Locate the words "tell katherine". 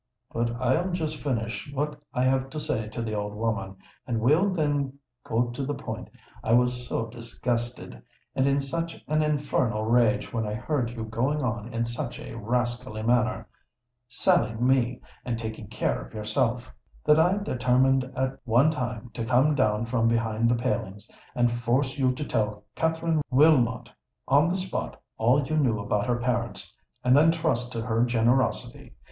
22.25-23.21